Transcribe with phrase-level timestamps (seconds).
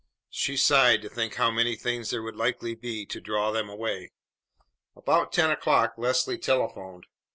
[0.31, 4.13] She sighed to think how many things there would likely be to draw them away.
[4.95, 7.05] About ten o'clock Leslie telephoned.